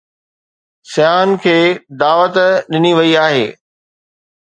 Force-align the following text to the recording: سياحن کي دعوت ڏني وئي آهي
سياحن 0.91 1.29
کي 1.43 1.55
دعوت 2.01 2.35
ڏني 2.71 2.91
وئي 2.97 3.11
آهي 3.25 3.47